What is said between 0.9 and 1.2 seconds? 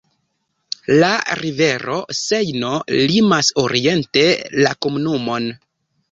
La